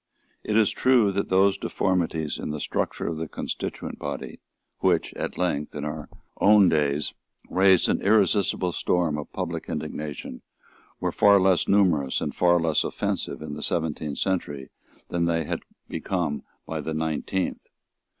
[0.43, 4.39] It is true that those deformities in the structure of the constituent body,
[4.79, 7.13] which, at length, in our own days,
[7.51, 10.41] raised an irresistible storm of public indignation,
[10.99, 14.71] were far less numerous and far less offensive in the seventeenth century
[15.09, 17.67] than they had become in the nineteenth.